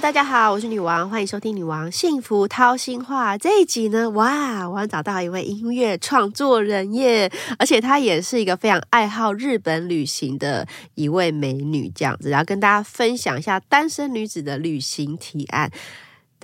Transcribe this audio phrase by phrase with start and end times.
[0.00, 4.10] 大家好，我是女王，欢迎收听《女王幸福掏心话》这一集呢。
[4.10, 7.30] 哇，我找到一位音乐创作人耶，
[7.60, 10.66] 而且她也是一个非常爱好日本旅行的
[10.96, 15.70] 一位美女，这样子，然后跟大家分享一下单身女子的旅行提案。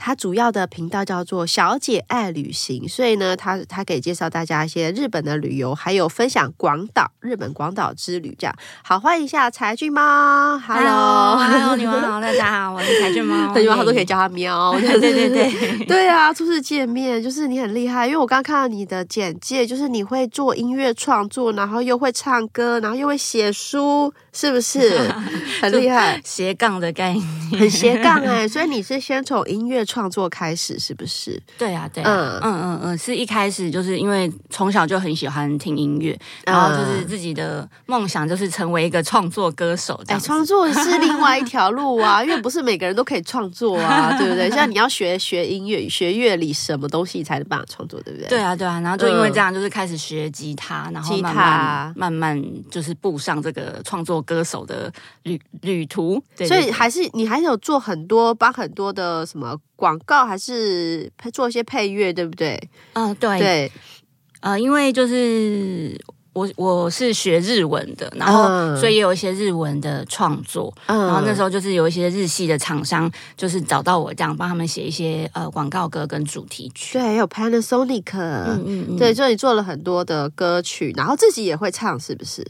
[0.00, 8.34] 他主要的频道叫做“小姐爱旅行”，所以呢，他他可以介绍大家一些日本的旅游，还有分享广岛日本广岛之旅。
[8.38, 25.10] 这样好，欢迎一下柴俊猫，Hello，Hello，你们好， 大家好，我是柴俊猫， 对，以后都可以叫他喵，对对对对对啊，初次见面，就是你很厉害，因为我刚看到你的简介，就是你会做音乐创作，然后又会唱歌，然后又会写书，是不是
[25.60, 26.20] 很厉害？
[26.24, 27.26] 斜杠的概念，
[27.60, 29.84] 很斜杠哎，所以你是先从音乐。
[29.90, 31.42] 创作开始是不是？
[31.58, 40.00] 对啊，对，嗯嗯嗯嗯，是一开始就是因为从小就很喜欢听音乐，然后就是自己的梦想就是成为一个创作歌手。
[40.06, 44.48] 哎，创作是另外一条路啊，因为不是每个人都可以创作啊， 对不对？
[44.50, 48.28] 像你要学学音乐、学乐理，什么东西才能办法创作，对不对？
[48.28, 56.22] 对啊，对啊，然后就因为这样，就是开始学吉他，然后慢慢慢慢就是步上这个创作歌手的旅旅途。
[56.36, 59.56] 对所以还是你还有做很多帮很多的什么。
[59.80, 62.60] 广告还是做一些配乐，对不对？
[62.92, 63.72] 嗯，对对，
[64.40, 65.98] 呃，因为就是
[66.34, 76.98] 我我是学日文的，然后所以也有一些日文的创作，嗯然后那时候就是有一些日系的厂商，就是找到我这样帮他们写一些呃广告歌跟主题曲。
[76.98, 82.46] 对，有 Panasonic，嗯嗯嗯，对，所以做了很多的歌曲，然后自己也会唱，是不是？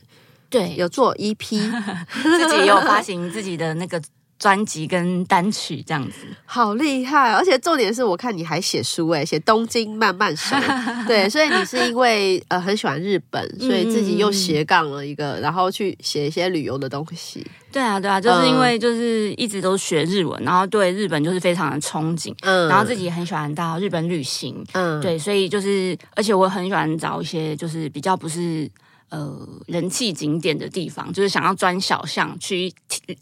[0.51, 1.37] 对，有做 EP，
[2.23, 4.03] 自己也有发行自己的那个。
[4.41, 7.31] 专辑跟单曲这样子， 好厉害！
[7.33, 10.57] 而且重点是我看你还写书哎，写《东京慢慢手》。
[11.07, 17.47] 对，所以你是因为呃很喜欢日本，所以自己又斜杠了一个，然后去写一些旅游的东西。
[17.71, 28.67] 对啊，对啊，就是因为就是一直都学日文，然后对日本就是非常的憧憬，嗯，然后自己也很喜欢到日本旅行，嗯，对，所以就是而且我很喜欢找一些就是比较不是。
[29.11, 32.73] 呃，人气景点的地方，就是想要钻小巷去。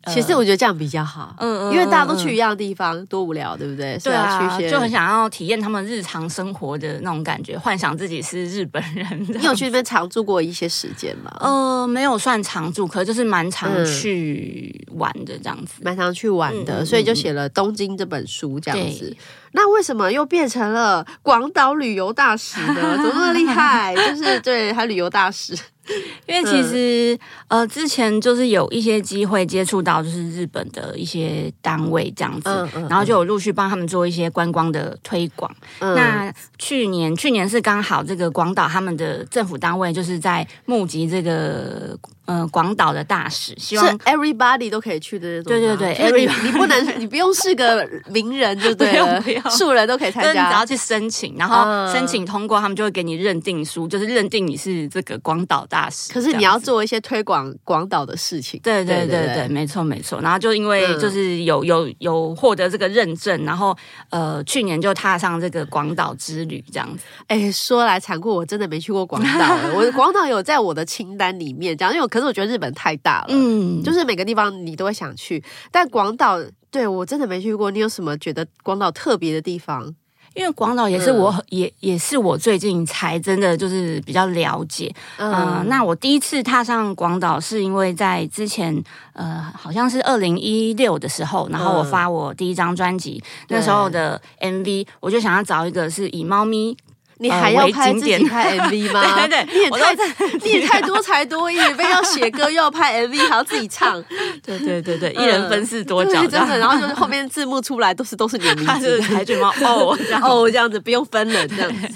[0.07, 3.99] 其实我觉得这样比较好，嗯嗯，因为大家都去一样的地方，多无聊，对不对？
[4.05, 9.27] 对啊，就很想要体验他们日常生活的那种感觉，幻想自己是日本人。
[9.29, 11.35] 你有去那边常住过一些时间吗？
[11.41, 19.17] 呃，没有算常住，可就是蛮常去玩的这样子，蛮常去玩的，所以就写了《东京》这本书这样子。
[19.53, 22.97] 那为什么又变成了广岛旅游大使呢？
[22.97, 23.95] 怎么那么厉害？
[23.97, 25.57] 就是对，他旅游大使。
[26.27, 27.19] 因为其实
[27.49, 35.51] 呃，之前就是有一些机会接触到，就是日本的一些单位这样子，然后就有陆续帮他们做一些观光的推广。
[35.81, 41.99] 那去年去年是刚好这个广岛他们的政府单位就是在募集这个。
[42.29, 45.45] 呃，广岛的大使，希望 everybody 都可以去的那种。
[45.45, 49.19] 对对对，every 你不能，你不用是个名人就对了，
[49.49, 50.43] 素人都可以参加。
[50.43, 56.13] 你只要去申请，然后申请通过，他们就会给你认定书，就是认定你是这个广岛大使。
[56.13, 58.59] 可是你要做一些推广广岛的事情。
[58.63, 60.21] 对对对对，没错没错。
[60.21, 63.77] 然后就因为就是有有有获得这个认证，然后
[64.11, 67.05] 呃，去年就踏上这个广岛之旅这样子。
[67.29, 69.57] 哎，说来残酷，我真的没去过广岛。
[69.75, 72.09] 我广岛有在我的清单里面，这样因为我。
[72.09, 77.71] 可是我觉得日本太大了，嗯，就是每个地方你都会想去，但广岛对我真的没去过。
[77.71, 79.95] 你有什么觉得广岛特别的地方？
[80.39, 84.95] 因为广岛也是我也也是我最近才真的就是比较了解。
[85.19, 88.81] 嗯，那我第一次踏上广岛是因为在之前
[89.15, 96.77] 呃，好像是二零一六的时候，然后我发我第一张专辑那时候的 MV，我就想要找一个是以猫咪。
[97.21, 99.27] 你还要拍自己拍 MV 吗？
[99.27, 99.97] 对对，你也太
[100.45, 104.03] 你也太多才多艺，非要写歌又要拍 MV，还要自己唱。
[104.45, 106.59] 对对对对，一人分饰多角，真的。
[106.59, 111.89] 然后就是后面字幕出来都是都是你的名字，海卷猫哦哦这样子，不用分人这样子。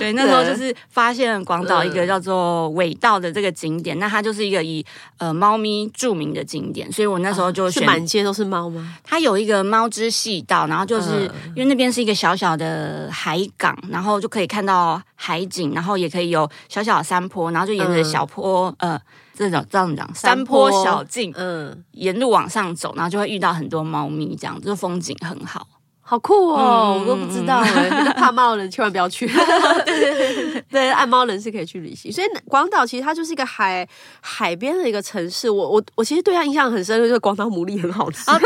[0.00, 4.84] 对，那时候就是发现广岛一个叫做尾道的这个景点，那它就是一个以
[5.18, 8.96] 呃猫咪著名的景点，所以我那时候就选满街都是猫吗？
[9.04, 18.98] 它有一个猫之细道，然后就是因为那边是一个小小的海港，然后就可以看到海景，然后也可以有小小的山坡，然后就沿着小坡呃
[19.34, 25.66] 这种这样讲山坡小径，嗯，沿路往上走，然后就会遇到很多猫咪，这样就风景很好。
[26.10, 26.98] 好酷哦！
[27.00, 29.30] 我都不知道哎，怕猫的人千万不要去。
[30.68, 32.10] 对，爱 猫人是可以去旅行。
[32.10, 33.86] 所以广岛其实它就是一个海
[34.20, 35.48] 海边的一个城市。
[35.48, 38.26] 我我我其实对它印象很深，就是广岛牡蛎很好吃。
[38.26, 38.40] 对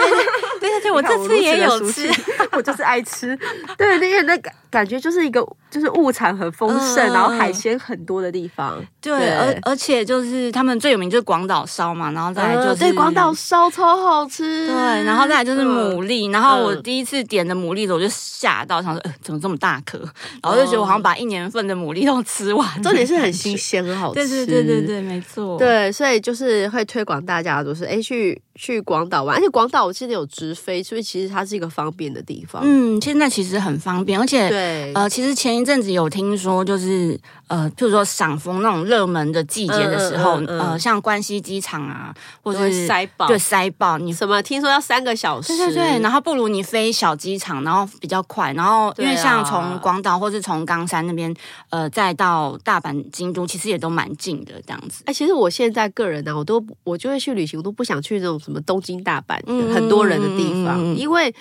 [0.61, 2.07] 对对， 我这次也有吃，
[2.53, 3.35] 我就是爱吃。
[3.79, 5.41] 对，那个那感感觉就是一个
[5.71, 8.79] 就是物产很丰盛，然后海鲜很多的地方。
[9.01, 14.67] 对，而而且就是他们最有名就是广岛烧嘛，然后再来就是对广岛烧超好吃。
[14.67, 19.99] 对，然后再来就是牡蛎，然后我第一次点的牡蛎的我就吓到，想说呃怎么这么大颗，
[20.43, 22.69] 然后就觉得我好像把一年份的牡蛎都吃完。
[22.83, 24.15] 重点是很新鲜，很好吃。
[24.15, 25.59] 对对对对对，没错。
[25.59, 32.63] 对，所以就是会推广大家，就是哎去去广岛玩，而且广岛我记得有直飞，所以其实它是一个方便的地方。
[32.65, 37.19] 嗯，现在其实很方便，而且对呃，其实前一阵子有听说，就是
[37.49, 45.57] 呃，譬如说赏枫那种热门的季节的时候，呃，像关西机场啊，或者是塞爆，对塞爆，你什么听说要三个小时？
[45.57, 51.35] 对对对，然后不如你飞小机场，然后比较快，然后因为像从广岛或是从冈山那边，
[51.69, 55.03] 呃，再到大阪、京都，其实也都蛮近的这样子。
[55.07, 59.39] 哎，其实我现在个人呢，我都我就会去旅行，我都不想去那种什么东京、大阪
[59.75, 61.35] 很多人的地方，因为。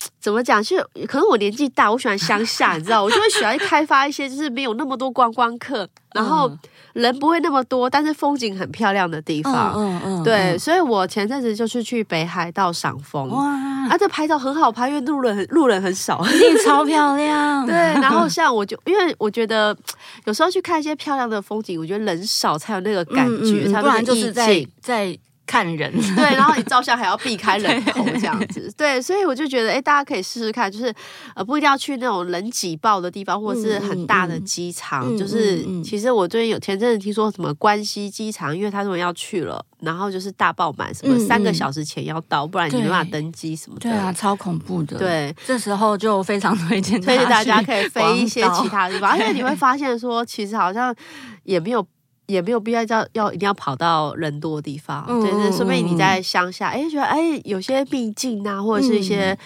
[0.20, 0.62] 怎么讲？
[0.62, 6.50] 其实可能我年纪大，我喜欢乡下，你知道，我就会喜欢开发一些就是没有那么多观光客，然后
[6.94, 9.74] 人不会那么多，但是风景很漂亮的地方。
[9.76, 13.46] 嗯嗯，对，所以我前阵子就是去北海道赏枫，哇，
[13.90, 16.22] 啊，这拍照很好拍，因为路人很路人很少，
[16.64, 17.64] 超漂亮。
[17.66, 19.76] 对，然后 像我就因为我觉得
[20.24, 25.18] 有时候去看一些漂亮的风景，我觉得人少才有那个感觉，不然就是在在。
[25.50, 25.90] 看人。
[26.14, 30.94] 对，然后你照相还要避开人口这样子，对，所以我就觉得，哎，大家可以试试看，就是
[31.34, 43.92] 呃，不一定要去那种人挤爆的地方，或者是很大的机场，就是其实我最近有前阵子听说什么关西机场，因为他说要去了，然后就是大爆满，什么三个小时前要到，不然你没办法登机什么的，对。
[43.92, 44.96] 啊，超恐怖的。
[44.98, 50.94] 对，这时候就非常推荐推荐大家可以飞一些其他地方， 而且你会发现说，其实好像
[51.42, 51.84] 也没有。
[52.30, 59.36] 也没有必要要要一定要跑到人多的地方，对对，说明你在乡下，哎，觉得哎有些秘境啊，或者是一些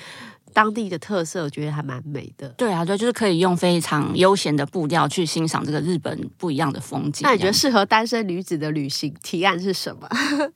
[0.53, 2.49] 当地的特色，我觉得还蛮美的。
[2.51, 7.23] 对啊，对，就是可以用非常悠闲的步调去欣赏这个日本不一样的风景。
[7.23, 10.09] 那你觉得适合单身女子的旅行提案是什么？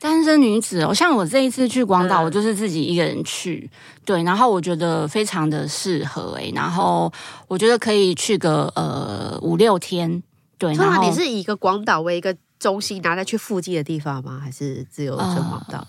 [0.00, 3.70] 单身女子哦，像我这一次去广岛，我就是自己一个人去，
[4.04, 7.10] 对，然后我觉得非常的适合哎，然后
[7.48, 10.22] 我觉得可以去个呃五六天。
[10.58, 14.40] 对，那你是以一个广岛为一个中心，拿来去附近的地方吗？
[14.42, 15.86] 还是只有纯广岛？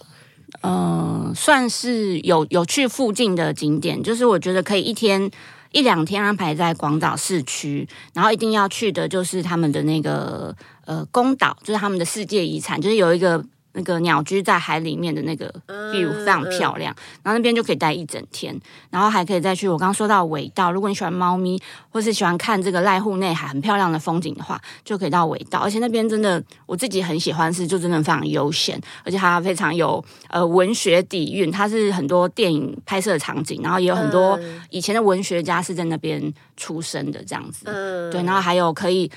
[0.61, 5.29] 嗯，算是有有去附近的景点，就是我觉得可以一天
[5.71, 13.43] 一两天安排在广岛市区，然后一定要去的就是他们的那个呃宫岛，就是他们的世界遗产，就是有一个。
[13.75, 15.53] 那个鸟居在海里面的那个
[15.93, 18.57] view 非常漂亮，然后那边就可以待一整天，
[18.89, 34.39] 然后还可以再去我刚刚说到尾道，如果你喜欢猫咪或是喜欢看这个濑户内海很漂亮的风景的话，就可以到尾道，而且那边真的我自己很喜欢，是就真的非常悠闲，而且它非常有呃文学底蕴，它是很多电影拍摄的场景，然后也有很多
[34.69, 37.65] 以前的文学家是在那边出生的这样子，
[38.11, 39.11] 对，然后还有可以。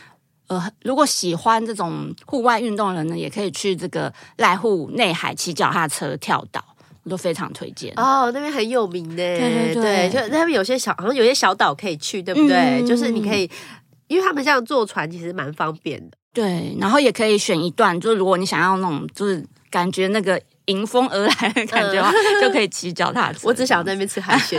[0.49, 6.65] 呃，如果喜欢这种户外运动的人呢，也可以去这个濑户内海骑脚踏车跳岛，
[7.05, 7.93] 我都非常推荐。
[7.97, 12.85] 哦，那边很有名的，对对对，就那边有些小，好像有些小岛可以去，对不对？
[12.87, 13.51] 就是你可以，
[14.07, 16.17] 因为他们这样坐船其实蛮方便的。
[16.33, 20.41] 对，然后也可以选一段，就是如果你想要那种，就是感觉那个。
[20.69, 22.03] 迎风而来的感觉，
[22.41, 23.41] 就可以骑脚踏车。
[23.43, 24.59] 我只想在那边吃海鲜，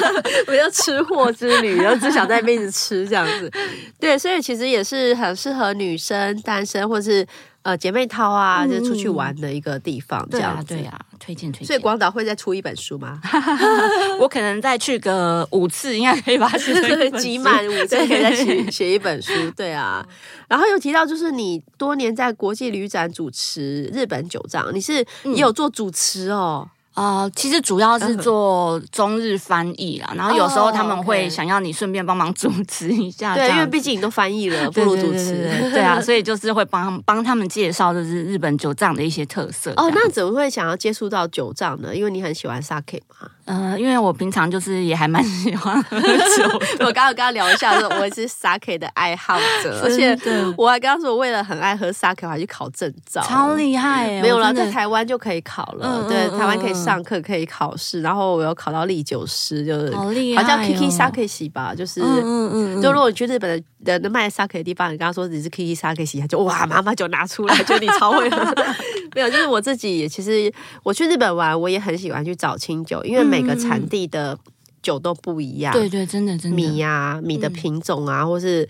[0.46, 3.50] 我要吃货之旅，然后只想在那边一直吃这样子。
[3.98, 7.26] 对，所以其实也是很适合女生、单身或是。
[7.70, 11.66] 呃，姐妹淘啊，就出去玩的一个地方，这样对啊，推荐推荐。
[11.68, 13.20] 所以广岛会再出一本书吗？
[14.18, 16.74] 我可能再去个五次，应该可以把它写
[17.16, 19.32] 集满五次，可以再写写一本书。
[19.54, 20.04] 对啊，
[20.48, 26.68] 然后又提到就是你多年在国际旅展主持日本酒藏，你是也有做主持哦。
[26.94, 39.72] 啊，其实主要是做中日翻译啦，然后有时候他们会想要你顺便帮忙主持一下，对，因为毕竟你都翻译了，不如主持，对啊，所以就是会帮帮他们介绍就是日本酒藏的一些特色。
[39.76, 41.94] 哦，那怎么会想要接触到酒藏呢？
[41.94, 43.30] 因为你很喜欢 sake 嘛。
[43.50, 46.48] 呃，因为我平常就是也还蛮喜欢喝酒。
[46.86, 50.16] 我刚刚跟他聊一下，说我是 sake 的爱好者，而且
[50.56, 54.20] 我还跟他说，为了很爱喝 sake，我还去考证照，超厉害。
[54.20, 56.06] 没有了，在台湾就可以考了。
[56.08, 58.00] 对，台湾可以上课，可以考试。
[58.00, 68.54] 然后我有考到历酒师，就是好厉害，好像 Kiki sake 洗吧，就是嗯嗯，就如果你去日本的的卖 sake 的地方，你跟他说你是 Kiki sake 洗，他就哇，妈妈就拿出来，觉得你超会喝。
[69.12, 70.52] 没有，就是我自己，其实
[70.84, 73.40] 我去日本玩，我也很喜欢去找清酒，因为每。
[73.40, 74.38] 每个产地的
[74.82, 78.68] 酒都不一样，对对，真的真的米呀，米的品种啊，或是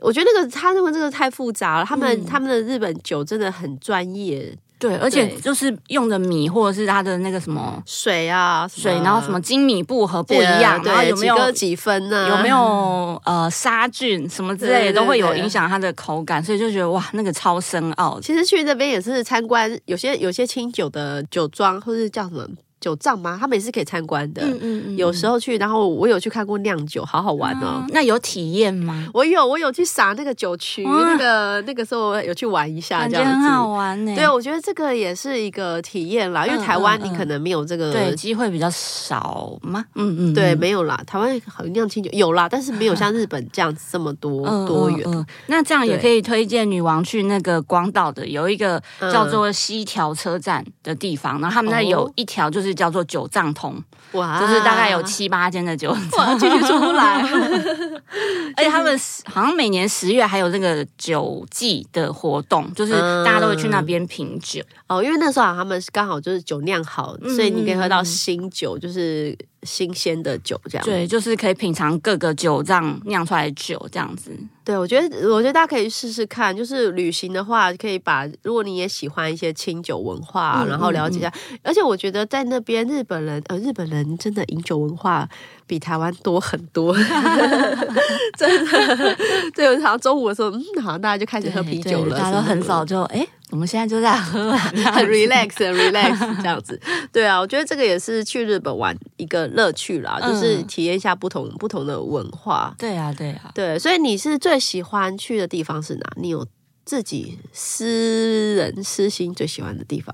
[0.00, 1.84] 我觉得那个他认为这个太复杂了。
[1.86, 4.54] 他们他们的日本酒真的很专业。
[4.84, 12.28] 对，而且就是用的米或者是它的那个什么水啊水，然后什么精米不和不一样，然后有没有几分呢？
[12.28, 18.20] 有没有呃杀菌什么之类的都会有影响它的口感，所以就觉得哇，那个超深奥。
[18.20, 22.46] 其实去那边也是参观，有些有些清酒的酒庄或是叫什么。
[22.84, 23.38] 酒藏吗？
[23.40, 24.42] 他们也是可以参观的。
[24.42, 24.96] 嗯嗯嗯。
[24.98, 27.82] 有时候去，然后我有去看过酿酒，好好玩哦。
[27.88, 29.08] 那有体验吗？
[29.14, 34.14] 我有，我有去撒那个酒曲，那个那个时候有去玩一下，这样子很好玩呢。
[34.14, 36.46] 对，我觉得这个也是一个体验啦。
[36.46, 39.82] 因为台湾你可能没有这个，对，机会比较少吗？
[39.94, 41.02] 嗯嗯，对，没有啦。
[41.06, 45.26] 台湾好酿清酒有啦，但是没有像日本这样子这么多多元。
[45.46, 52.73] 那这样也可以推荐女王去那个广岛的有一个叫做西条车站的地方，然后他们那有一条就是。
[52.74, 57.22] 叫做九藏通，哇，就是大概有七八间的酒庄，继续出不来。
[58.56, 62.92] 而且他们好像每年十月还有那个酒季的活动，就是
[63.24, 65.02] 大家都会去那边品酒哦。
[65.02, 70.84] 因为那时候他们刚好就是酒酿好，所以你可以喝到新酒，就是新鲜的酒这样。
[70.84, 74.30] 对，就是可以品尝各个酒藏酿出来的酒这样子。
[74.64, 76.56] 对，我觉得，我觉得大家可以试试看。
[76.56, 81.30] 就是旅行的话，可以把如果你也喜欢一些清酒文化，然后了解一下。
[81.62, 85.28] 而且我觉得在那边日本人，呃，日本人真的饮酒文化
[85.66, 86.94] 比台湾多很多，
[88.38, 89.16] 真的。
[89.54, 93.26] 对，我好像中午的时候，嗯，好像大家就开始喝啤酒了，大家都很早就哎。
[93.54, 96.76] 我们现在就在喝， 很 relax，很 relax 这样子。
[97.12, 102.74] 对啊，我觉得这个也是去日本玩一个乐趣啦，就是体验一下不同不同的文化。
[102.76, 103.78] 对啊，对啊，对。
[103.78, 106.00] 所以你是最喜欢去的地方是哪？
[106.16, 106.44] 你有
[106.84, 110.12] 自己私人私心最喜欢的地方？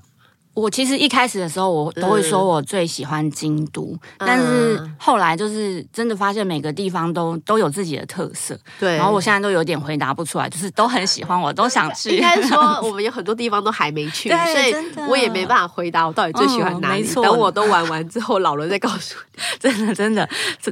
[0.61, 8.55] 我其实一开始的时候，我都会说我最喜欢京都，但是后来就是真的发现每个地方都都有自己的特色。
[8.79, 12.15] 对，然后我现在都有点回答不出来，就是都很喜欢，我都想去。
[12.15, 14.75] 应该说我们有很多地方都还没去，所以
[15.09, 17.03] 我也没办法回答我到底最喜欢哪里。
[17.15, 19.41] 等我都玩完之后，老了再告诉你。
[19.59, 20.29] 真的真的，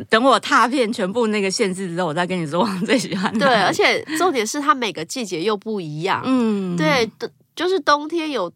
[0.10, 3.36] 等我踏遍全部那个限制之后，我再跟你说我最喜欢。
[3.40, 6.22] 对，而且重点是它每个季节又不一样。
[6.26, 7.10] 嗯，对，
[7.56, 8.52] 就是冬天有。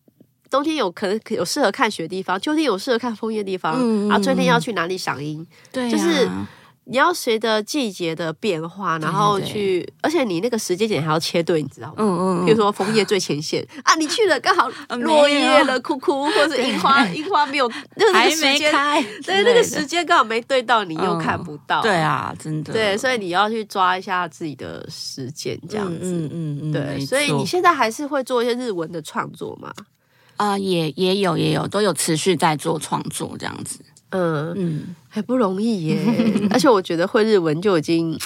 [0.54, 3.74] 冬天有可能有适合看雪的地方，秋天有适合看枫叶的地方，
[4.08, 5.44] 然后春天要去哪里赏樱？
[5.72, 6.30] 对，就是
[6.84, 11.96] 你要随着季节的变化，然后去，而且你那个时间点还要切对，你知道吗？
[11.98, 12.46] 嗯嗯。
[12.46, 21.82] 比如说枫叶最前线 啊，你去了刚好落叶了，哭哭，或者樱花樱花没有，那还没开，对，那个时间刚好没对到，你又看不到。
[21.82, 22.72] 对啊，真的。
[22.72, 25.98] 对，所以你要去抓一下自己的时间，这样子。
[26.04, 26.72] 嗯嗯嗯。
[26.72, 29.74] 对，所以你现在还是会做一些日文的创作吗？
[30.44, 33.80] 啊，也也有也有，都有持续在做创作这样子。
[34.10, 35.98] 嗯嗯，还不容易耶，
[36.52, 38.20] 而且我觉得会日文就已经。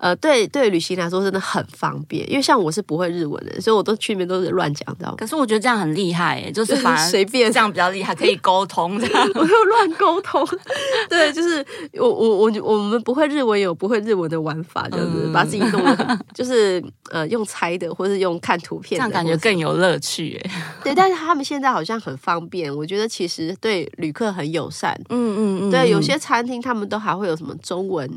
[0.00, 5.16] 呃，对对，旅行来说真的很方便，因为像我是不会日文的，所以我都去那边都是乱讲，知道吗？
[5.18, 9.28] 可是我觉得这样很厉害，哎，就是反而 随便这样比较厉害，可以沟通这样。
[9.36, 10.42] 我又乱沟通，
[11.10, 11.64] 对，就是
[11.98, 20.50] 我我我我们不会日文有不会日文的玩法，就是把自己弄得就是呃用猜的，或是用看图片，这样感觉更有乐趣，哎。
[20.82, 24.98] 对，但是他们现在好像很方便，我觉得其实对旅客很友善。
[25.10, 28.08] 嗯嗯嗯，对，有些餐厅他们都还会有什么中文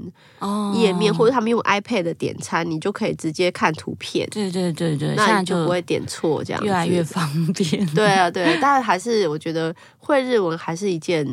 [0.75, 4.27] 页面，或者他们用 iPad 的点餐，你就可以直接看图片。
[4.29, 7.85] 对对对对，那你就不会点错，这样越来越方便。
[7.93, 11.25] 对啊，对，但还是我觉得会日文还是一件，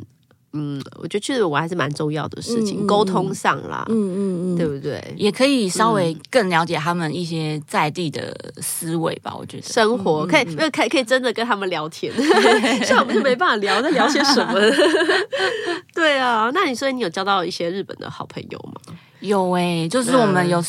[0.53, 4.19] 嗯，我觉得去日文还是蛮重要的事情，沟通上啦，嗯嗯
[4.55, 5.03] 嗯，对不对？
[5.17, 9.35] 也可以稍微更了解他们一些在地的思维吧。
[9.37, 12.13] 我觉得生活可以，可以可以真的跟他们聊天，
[12.85, 14.55] 像我们就没办法聊，在聊些什么？
[15.95, 18.90] 对啊，那你所以你有交到一些日本的好朋友吗？
[19.21, 20.63] 有诶，就是我们有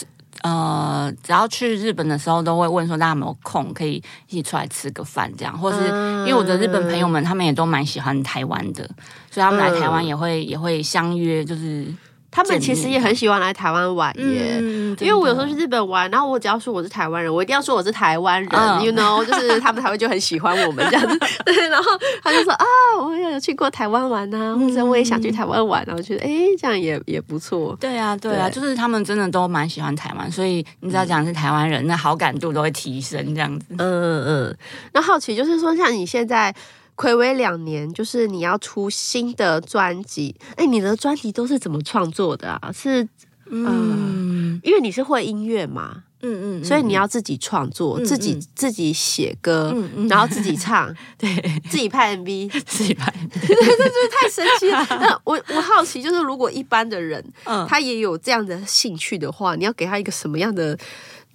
[0.43, 8.83] 呃，只要去日本的时候，都会问说大家有没有空可以一起出来吃个饭，这样，或是因为我的日本朋友们，他们也都蛮喜欢台湾的，
[9.29, 11.85] 所以他们来台湾也会也会相约，就是。
[12.31, 14.57] 他们其实也很喜欢来台湾玩耶，
[15.01, 21.19] 因为我有时候去日本玩，然后我只要说我是台湾人，我一定要说我是台湾人，you know，就是他们才会就很喜欢我们这样子。
[21.43, 21.91] 对，然后
[22.23, 22.65] 他就说啊，
[23.01, 27.75] 我也有去过台湾玩呐，或者我也想去台湾玩，然后觉得哎，这样也也不错。
[27.79, 33.65] 对啊，对啊，就是他们真的都蛮喜欢台湾，所以你只要讲是台湾人，那好感度都会提升这样子。
[33.71, 34.57] 嗯嗯嗯。
[34.93, 36.55] 那好奇就是说，像你现在。
[37.01, 40.35] 暌违两年，就是你要出新的专辑。
[40.55, 42.71] 哎，你的专辑都是怎么创作的啊？
[42.71, 43.07] 是
[43.49, 49.75] 嗯，因为你是会音乐嘛，嗯嗯，所以你要自己创作，自己自己写歌，
[50.07, 54.85] 然后自己唱， 对，自己拍 MV， 自己拍， 这就是太神奇了。
[55.01, 60.77] 那我我好奇，就是如果一般的人，嗯，他也有这样的兴趣的话，你要给他一个什么样的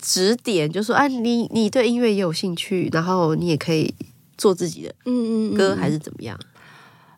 [0.01, 0.71] 指点？
[0.71, 3.93] 就说，哎，你你对音乐也有兴趣，然后你也可以。
[4.37, 6.39] 做自己的嗯嗯歌，还是怎么样？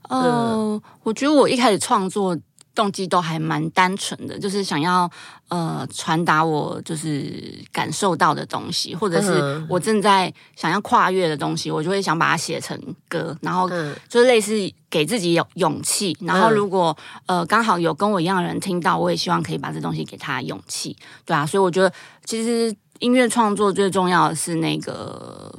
[0.09, 2.37] 呃，我觉得我一开始创作。
[2.75, 5.11] 动机都还蛮单纯的，就是想要
[5.49, 13.69] 呃传达我就是感受到的东西，或者是我正在想要跨越的东西，我就会想把它写成歌，然后
[14.09, 14.53] 就是类似
[14.89, 16.17] 给自己有勇气。
[16.21, 16.97] 然后如果
[17.27, 20.97] 呃刚好有跟我一样的人听到，我也希望可以把这东西给他勇气。
[21.27, 21.93] 对啊，所以我觉得
[22.25, 25.53] 其实音乐创作最重要的是那个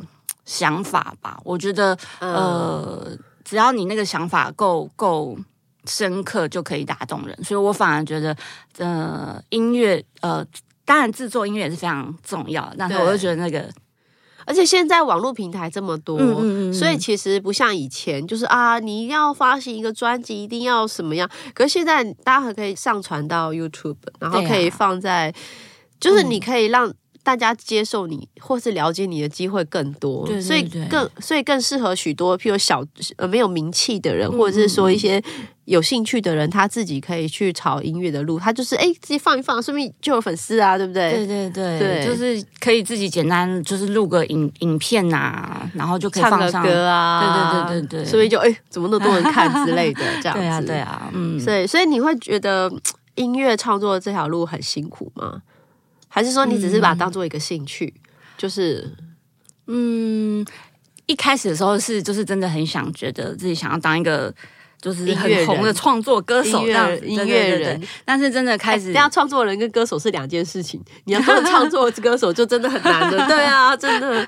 [0.50, 1.40] 想法吧。
[1.44, 3.08] 我觉得呃
[3.44, 5.38] 只要你那个想法够够。
[5.86, 8.36] 深刻就可以打动人，所以我反而觉得，
[8.78, 10.46] 呃，音乐，呃，
[10.86, 13.68] 当然制作音乐也是非常重要，但是我就觉得那个，
[14.46, 16.20] 而且现在网络平台这么多，
[16.72, 21.28] 所以其实不像以前，就是啊，你一定要发行一个专辑，一定要什么样？
[21.56, 25.34] 可是现在大家还可以上传到 YouTube，然后可以放在，
[26.00, 26.94] 就是你可以让。
[27.24, 32.84] 大家接受你或是了解你的机会更多，所以更所以更适合许多譬如小
[33.18, 35.22] 呃没有名气的人，或者是说一些
[35.66, 41.12] 有兴趣的人，他自己可以去朝音乐的路，他就是哎自己放一放，顺便就有粉丝啊，对不对？
[41.12, 52.72] 对对对，对，就是可以自己简单就是录个影影片啊，然后就可以放上歌啊，对对对对，所以就哎怎么那么多人看之类的这样子，对啊对啊，嗯，所以所以你会觉得
[53.16, 55.42] 音乐创作这条路很辛苦吗？
[56.10, 57.94] 还是说你只是把它当做一个兴趣，
[58.38, 58.92] 就是，
[59.68, 60.46] 嗯，
[61.06, 64.34] 一开始的时候是就是真的很想觉得自己想要当一个
[64.82, 74.28] 就是很红的创作歌手这样音乐人，但是真的开始，要创作人跟歌手是两件事情，你要做创作歌手就真的很难的， 对啊，真的，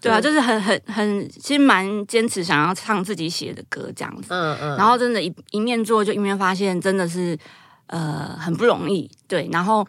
[0.00, 7.38] 对啊，就是很很很，其实蛮坚持想要唱自己写的歌这样子，嗯嗯，然后真的，一一面做就一面发现真的是
[7.86, 9.86] 呃很不容易，对，然后。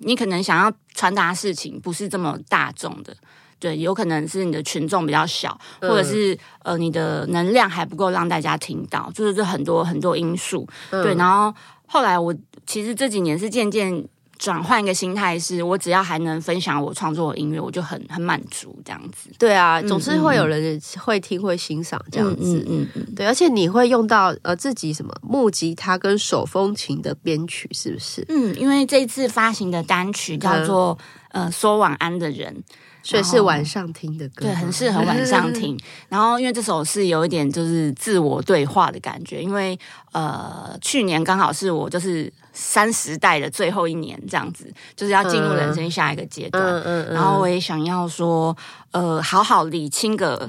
[0.00, 3.16] 你可能想要传达事情不是这么大众的，
[3.58, 11.14] 对，有可能是你的群众比较小，或者是呃你的能量还不够让大家听到，就是这很多很多因素，对。
[11.14, 11.54] 然后
[11.86, 12.34] 后来我
[12.66, 14.06] 其实这几年是渐渐。
[14.42, 19.30] 转换一个心态，是我只要还能分享我创作的音乐，我就很很满足这样子。
[19.38, 22.66] 对啊，总是会有人会听会欣赏这样子。
[22.68, 28.26] 嗯嗯，对，而且你会用到呃自己什么木吉他跟手风琴的编曲，是不是？
[28.30, 30.98] 嗯，因为这一次发行的单曲叫做
[31.30, 32.64] 呃说晚安的人。
[33.02, 35.78] 所以是晚上听的歌，对，很适合晚上听。
[36.08, 39.78] 然后，因为这首是有一点就是自我对话的感觉，因为
[40.12, 46.62] 呃，去年刚好是我就是三十代的最后一年，这样子就是要进入人生下一个阶段。
[46.64, 47.14] 嗯嗯。
[47.14, 48.56] 然后我也想要说，
[48.92, 50.48] 呃，好好理清个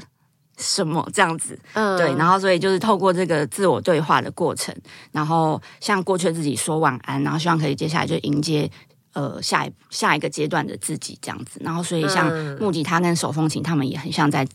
[0.58, 1.58] 什么这样子。
[1.74, 1.98] 嗯。
[1.98, 4.76] 对，然后所以就是透过这个自我对话的过程，
[5.12, 8.70] 然后向过去自己说晚安，然后希望可以接下来就迎接。
[9.14, 14.48] 呃，下一下一个阶段的自己这样子，然后所以像木吉他跟手风琴，他们也很像在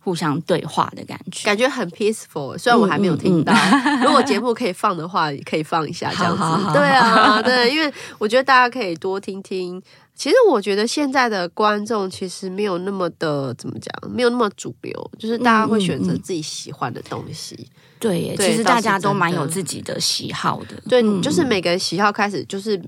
[0.00, 2.58] 互相对话的感觉，感觉很 peaceful。
[2.58, 3.52] 虽然我还没有听到，
[4.02, 6.72] 如果节目可以放的话，可以放一下这样子。
[6.72, 9.80] 对啊， 对，因为我觉得大家可以多听听。
[10.14, 17.68] 其实我觉得现在的观众其实没有那么的怎么讲，没有那么主流，就是大家会选择自己喜欢的东西。
[17.98, 20.74] 对，其实大家都蛮有自己的喜好的。
[20.88, 22.82] 对，就是每个人喜好开始就是。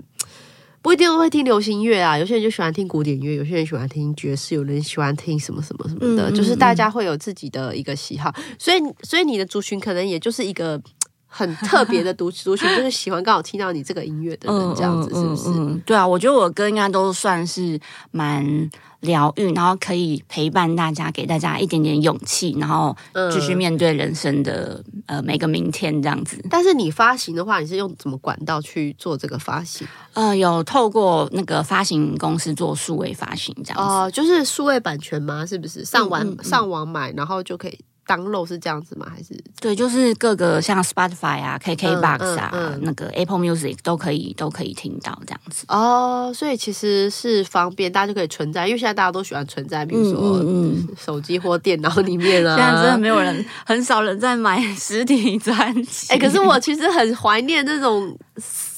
[0.83, 10.81] 不一定会听流行乐啊，有些人就喜欢听古典乐，有些人喜欢听爵士，有人喜欢听什么什么什么的，就是大家会有自己的一个喜好，所以所以你的族群可能也就是一个
[11.33, 15.81] 很特别的 族族群，就是喜欢刚好听到你这个音乐的人这样子，是不是？
[15.87, 18.71] 对啊，我觉得我歌应该都算是蛮。
[19.03, 22.97] 疗愈，然后可以陪伴大家，给大家一点点勇气，然后
[23.33, 26.41] 继续面对人生的呃每个明天这样子。
[26.49, 29.85] 但是你发行的话，你是用什么管道去做这个发行？
[30.13, 33.93] 呃，有透过那个发行公司做数位发行这样子。
[33.93, 35.45] 哦，就是数位版权吗？
[35.45, 37.77] 是不是上网上网买，然后就可以？
[38.13, 39.07] 当漏是这样子吗？
[39.11, 46.31] 还是对，就是各个像 Spotify 啊、KKBox 啊、那个 Apple Music 都可以都可以听到这样子哦。
[46.35, 50.45] 所以其实是方便，大家就可以存在，因为现在大家都喜欢存在，比如说
[51.03, 52.55] 手机或电脑里面啊。
[52.55, 56.13] 现在真的没有人，很少人在买实体专辑。
[56.13, 58.15] 哎，可是我其实很怀念这种。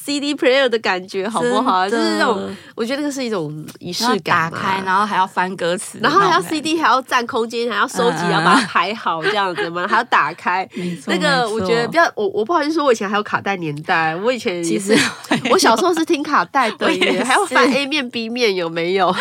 [0.05, 1.88] CD player 的感觉好不好？
[1.88, 4.35] 就是那种，我觉得那个是一种仪式感。
[4.35, 10.69] 打开，然后还要翻歌词，然后还要 CD 还要占空间，还要收集，要把它排好这样子嘛，还要打开。
[11.07, 14.95] 那个我觉得比较，我我不好意思说，我以前还有卡带年代，我以前其实
[15.51, 16.87] 我小时候是听卡带的，
[17.25, 19.14] 还要翻 A 面 B 面，有没有？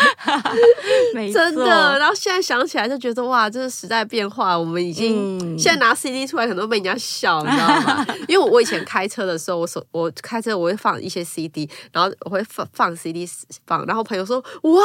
[1.32, 1.98] 真的。
[1.98, 8.06] 然后现在想起来就觉得哇，这是时代变化，我们已经现在拿 CD 出来，可能被人家笑，你知道吗？
[8.28, 10.73] 因为我以前开车的时候，我手我开车我。
[10.74, 13.28] 会放一些 CD，然后我会放放 CD
[13.66, 14.82] 放，然后朋友说哇，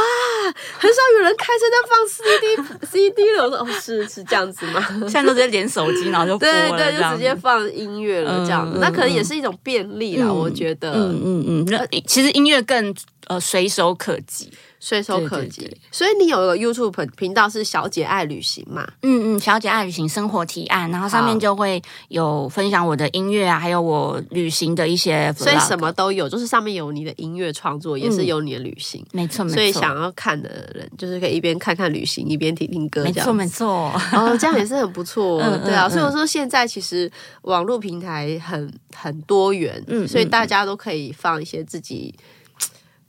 [0.78, 3.44] 很少有人开车在放 CD CD 了。
[3.44, 4.86] 我说哦，是是这样子吗？
[5.02, 8.78] 现在都直接连手机，然后就 对对，就直接放音乐了这样子。
[8.80, 10.92] 那可能也是一种便利啦，我觉得。
[10.94, 12.94] 嗯嗯嗯，那其实音乐更
[13.28, 14.52] 呃随手可及。
[14.80, 18.88] 随手可及，所以你有一个 YouTube 频道是“小姐爱旅行”嘛？
[19.02, 29.56] 嗯嗯，“小姐爱旅行”生活提案，然后上面就会有分享我的音乐啊，还有我旅行的一些，所以什么都有，就是上面有你的音乐创作，也是有你的旅行，没错没错。
[29.56, 33.92] 所以想要看的人，就是可以一边看看旅行，一边听听歌，没错没错。
[34.14, 35.90] 哦，这样也是很不错， 对啊。
[35.90, 37.12] 所以我说现在其实
[37.42, 42.16] 网络平台很很多元，嗯，所以大家都可以放一些自己。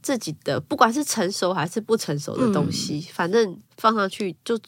[0.02, 4.58] 自己的不管是成熟还是不成熟的东西，反正放上去就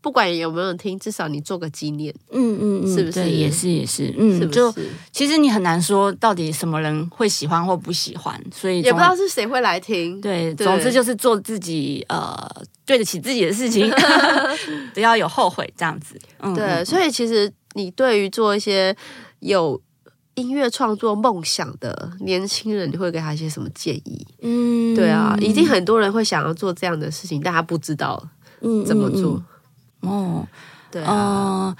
[0.00, 2.14] 不管有没有人听，至少你做个纪念。
[2.30, 3.28] 嗯嗯嗯，是不是？
[3.28, 4.72] 也是也是，嗯，就
[5.12, 10.20] 其实你很难说到底什么人会喜欢或不喜欢，所以也不知道是谁会来听。
[10.20, 12.48] 对，总之就是做自己呃
[12.86, 13.90] 对得起自己的事情，
[14.94, 16.18] 不要有后悔这样子。
[16.54, 18.96] 对，所以其实你对于做一些
[19.40, 19.80] 有。
[20.38, 24.26] 音乐创作梦想的年轻人，你会给他一些什么建议？
[24.40, 28.22] 嗯，对啊，一定很多人会想要做这样的事情，但他不知道
[28.86, 29.42] 怎么做。
[30.00, 30.46] 哦，
[30.90, 31.76] 对啊，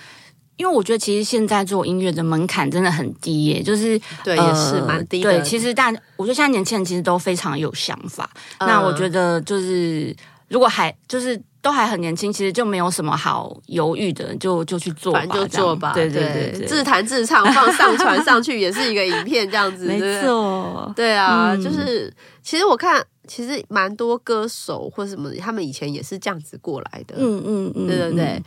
[0.57, 5.31] 因为我觉得其实现在做音乐的门槛真的很低耶，就是对，也是蛮低的。
[5.31, 8.29] 对，其实但我觉得现在年轻人其实都非常有想法。
[8.61, 10.14] 那我觉得就是
[10.49, 11.40] 如果还就是。
[11.61, 15.92] 都还很年轻，其实就没有什么好犹豫的，就就去做吧，就做吧。
[15.92, 19.87] 对对对，自弹自唱放上传上去也是一个影片，这样子。
[19.88, 27.16] 没错， 对啊，就是其实我看，其实蛮多歌手或什么，他们以前也是这样子过来的。
[27.18, 28.42] 嗯嗯嗯，对对对，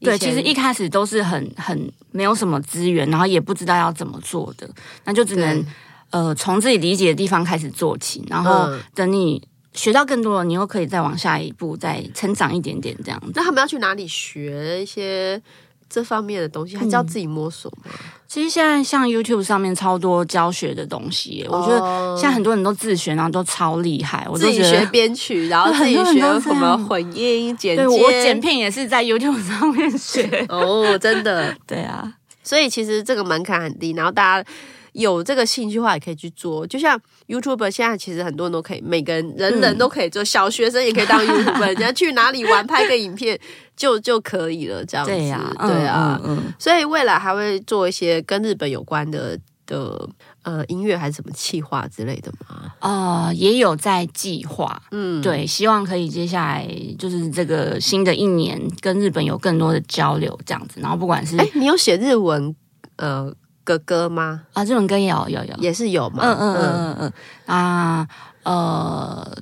[0.00, 4.68] 对，其实一开始都是很很没有什么资源，然后也不知道要怎么做的，
[5.04, 5.64] 那就只能
[6.10, 9.42] 呃从自己理解的地方开始做起，然后等你。
[9.74, 13.32] 学到更多了，你又可以再往下一步，再成长一点点这样子。
[13.34, 15.40] 那他们要去哪里学一些
[15.88, 16.76] 这方面的东西？
[16.76, 17.90] 还是要自己摸索吗？
[18.28, 24.26] 其实现在像 YouTube 上面超多教学的东西，我觉得现在很多人都自学，然后都超厉害。
[24.30, 27.86] 我自己学编曲，然后自己 学什么混音剪接。
[27.86, 30.46] 我剪片也是在 YouTube 上面学。
[30.48, 32.14] 哦，真的， 对啊。
[32.42, 34.50] 所以其实这个门槛很低，然后大家。
[34.92, 36.66] 有这个兴趣的话，也可以去做。
[36.66, 43.38] 就像 YouTube，现在其实很多人都可以，每个人人人都可以做，小学生也可以当 YouTube，人家去哪里玩，拍个影片
[43.74, 45.10] 就就可以了，这样子。
[45.10, 46.20] 对呀，对啊。
[46.58, 50.06] 所以未来还会做一些跟日本有关的的
[50.42, 52.74] 呃音乐，还是什么企划之类的吗？
[52.80, 54.82] 啊，也有在计划。
[54.90, 60.80] 嗯，对，希望可以接下来就是这个新的一年跟日本有更多的交流，这样子。
[60.80, 62.54] 然后不管是哎，你有写日文
[62.96, 63.32] 呃？
[63.64, 64.42] 哥哥吗？
[64.52, 66.22] 啊，这种歌也有有有，也是有嘛。
[66.24, 67.12] 嗯嗯嗯嗯嗯
[67.46, 68.08] 啊
[68.42, 69.36] 呃，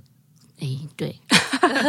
[0.60, 1.18] 哎，对，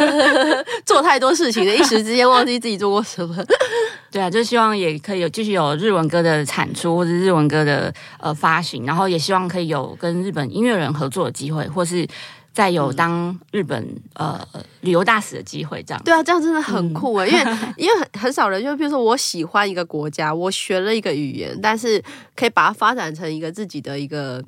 [0.86, 3.36] 做太多事情了，一时之间忘记自己做过什么。
[4.10, 12.06] 对啊，就希望也可以有继续有日文歌的产出或者日文歌的呃发行，然后也希望可以有跟日本音乐人合作的机会，或是。
[12.52, 14.38] 再有当日本呃
[14.82, 17.26] 旅游大使的机会，这样对啊，这样真的很酷啊！
[17.26, 17.40] 因为
[17.78, 22.02] 因为很很少人，就比如说我喜欢一个国家，我学了一个语言，但是
[22.36, 24.44] 可以把它发展成一个自己的一个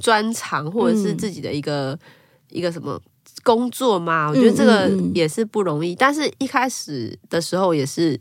[0.00, 1.98] 专长，或者是自己的一个
[2.50, 3.00] 一个什么
[3.42, 4.28] 工作嘛？
[4.28, 5.96] 我觉得这个也是不容易。
[5.96, 8.16] 但是一开始的时候也是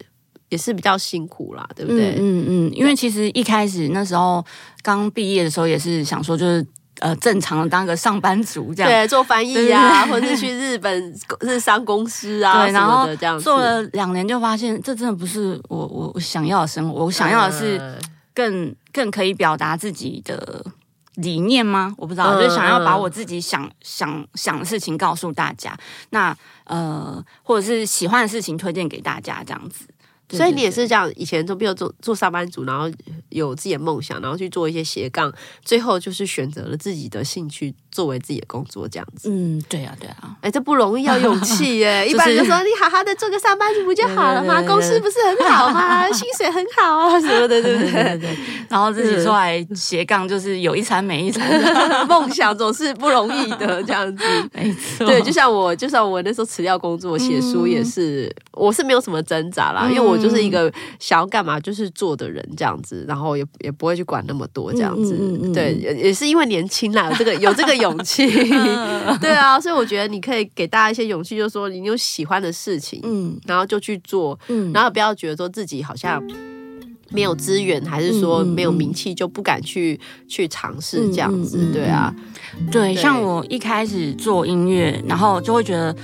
[0.49, 2.15] 也是比较辛苦啦，对不对？
[2.17, 4.43] 嗯嗯，因为其实一开始那时候
[4.81, 6.65] 刚毕业的时候，也是想说就是。
[6.99, 17.05] 呃，正常的当个上班族这样，对，做翻译啊，或者是去日本日商公司啊，对，然后这样做了两年，就发现这真的不是我我我想要的生活。
[17.05, 17.81] 我想要的是
[18.33, 20.63] 更更可以表达自己的
[21.15, 21.93] 理念吗？
[21.97, 25.77] 我不知道，就是想要把我自己想想想的事情告诉大家，
[26.09, 26.35] 那
[26.65, 29.85] 呃，或者是喜欢的事情推荐给大家这样子。
[30.37, 32.89] 所以你也是这样，以前都比如做做上班族，然后
[33.29, 39.29] 有自己的梦想，然后去做一些斜杠，最后就是选择了自己的兴趣作为自己的工作，这样子。
[39.31, 42.07] 嗯，对啊，对啊，哎，这不容易，要勇气 耶。
[42.07, 44.61] 一般人就说你好好的做个上班族不就好了吗？
[44.61, 46.07] 公司不是很好吗？
[46.11, 48.17] 薪水很好啊，什么的，对不对？
[48.19, 48.37] 对。
[48.69, 51.49] 然后自己出来斜杠，就是有一餐没一餐，
[52.07, 54.23] 梦想总是不容易的，这样子。
[54.53, 55.07] 没错。
[55.07, 60.18] 对，就像我，就像我那时候辞掉工作写书也是，我是没有什么挣扎啦，因为我。
[60.21, 65.15] 就是一个想要干嘛就是做的人这样子，然后也也不会去管那么多这样子。
[65.53, 68.27] 对，也也是因为年轻啦，有这个有这个勇气。
[69.21, 76.21] 对啊， 所以我觉得你可以给大家一些勇气，就是说你有喜欢的事情，嗯，然后就去做，嗯，然后不要觉得说自己好像
[77.11, 81.71] 没有资源，还是说没有名气就不敢去去尝试这样子？
[81.73, 82.13] 对啊，
[82.71, 85.95] 对，像我一开始做音乐，然后就会觉得，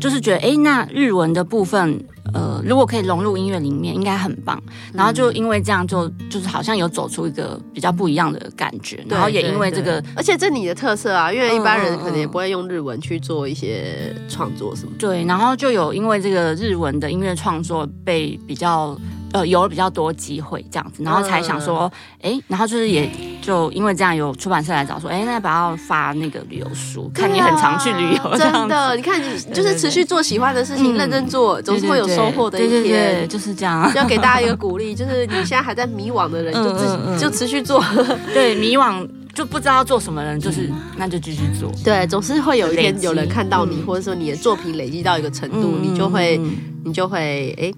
[0.00, 2.04] 就是觉得，哎，那日文的部分。
[2.32, 4.60] 呃，如果可以融入音乐里面，应该很棒。
[4.92, 9.04] 然后就因为这样，就就是好像有走出一个比较不一样的感觉。
[9.08, 14.92] 然后也因为这个，而且这你的特色啊，因为一般人可能也不会用日文去做一些创作什么。
[14.98, 18.98] 对，然后就有因为这个日文的音乐创作被比较。
[19.32, 21.90] 呃，有了比较多机会这样子，然后才想说，
[22.20, 27.10] 哎，然后就是也就因为这样，有出版社来找说，哎，那要不要发那个旅游书？
[27.14, 33.90] 看你很常去旅游， 真的，你看你就是持续做喜欢的事情，认真做，总是会有收获的一天，就是这样。
[33.94, 37.82] 要给大家一个鼓励，就是你现在还在迷惘的人， 就自就持续做。
[38.34, 41.72] 对，迷惘就不知道做什么人，就是那就继续做。
[41.82, 46.38] 对，总是会有一天有人看到你，或者说你的作品累积到一个程度，你就会
[46.84, 47.72] 你就会哎。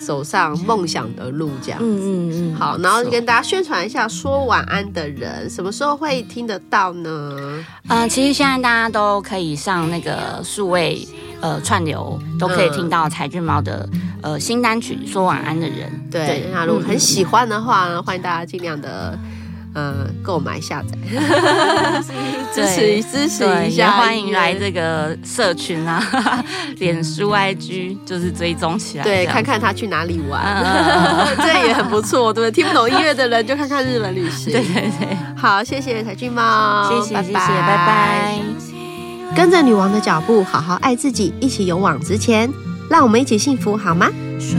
[0.00, 1.84] 走上梦想的路，这样子。
[1.86, 2.56] 嗯嗯嗯。
[2.56, 7.64] 好，然后跟大家宣传一下，说晚安的人什么时候会听得到呢？
[7.88, 11.06] 呃，其实现在大家都可以上那个数位
[11.40, 13.88] 呃串流，都可以听到柴俊猫的
[14.22, 15.88] 呃新单曲《说晚安的人》。
[16.10, 19.18] 对，那如果很喜欢的话呢，欢迎大家尽量的。
[19.72, 20.98] 呃，购买下载，
[22.54, 26.04] 支持支持一下，欢迎来这个社群啊，
[26.78, 30.42] 脸书 IG 就是追踪起来，对，看看他去哪里玩，
[31.38, 32.50] 这也很不错，对不对？
[32.50, 35.16] 听不懂音乐的人就看看日本旅行，对对对。
[35.36, 38.38] 好，谢谢彩俊猫，谢谢谢谢，拜拜。
[39.36, 42.50] 跟着女王的脚步，好好爱自己，一起勇往直前，
[42.90, 44.10] 让我们一起幸福好吗？
[44.40, 44.58] 说